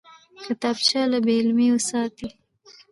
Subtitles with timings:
[0.43, 2.27] کتابچه له بېعلمۍ ساتي